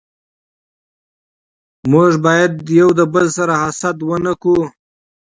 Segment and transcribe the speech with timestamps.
[1.91, 4.63] موږ بايد يو دبل سره حسد و نه کړو